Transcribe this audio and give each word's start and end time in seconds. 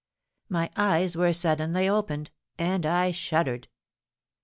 My 0.49 0.71
eyes 0.75 1.15
were 1.15 1.31
suddenly 1.31 1.87
opened—and 1.87 2.87
I 2.87 3.11
shuddered. 3.11 3.67